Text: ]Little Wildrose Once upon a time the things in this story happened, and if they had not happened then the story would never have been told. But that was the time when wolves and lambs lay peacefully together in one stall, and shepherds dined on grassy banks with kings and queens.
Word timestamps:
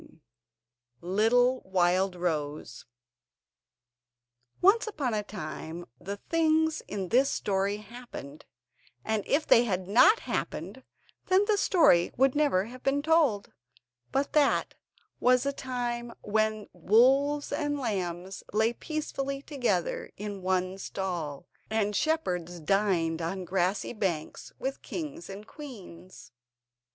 ]Little 1.19 1.59
Wildrose 1.63 2.85
Once 4.59 4.87
upon 4.87 5.13
a 5.13 5.21
time 5.21 5.85
the 5.99 6.17
things 6.17 6.81
in 6.87 7.09
this 7.09 7.29
story 7.29 7.77
happened, 7.77 8.45
and 9.05 9.23
if 9.27 9.45
they 9.45 9.65
had 9.65 9.87
not 9.87 10.21
happened 10.21 10.83
then 11.27 11.45
the 11.45 11.55
story 11.55 12.11
would 12.17 12.33
never 12.33 12.65
have 12.65 12.81
been 12.81 13.03
told. 13.03 13.53
But 14.11 14.33
that 14.33 14.73
was 15.19 15.43
the 15.43 15.53
time 15.53 16.13
when 16.21 16.67
wolves 16.73 17.51
and 17.51 17.77
lambs 17.77 18.41
lay 18.53 18.73
peacefully 18.73 19.43
together 19.43 20.09
in 20.17 20.41
one 20.41 20.79
stall, 20.79 21.45
and 21.69 21.95
shepherds 21.95 22.59
dined 22.59 23.21
on 23.21 23.45
grassy 23.45 23.93
banks 23.93 24.51
with 24.57 24.81
kings 24.81 25.29
and 25.29 25.45
queens. 25.45 26.31